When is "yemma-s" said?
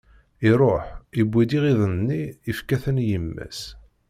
3.09-3.59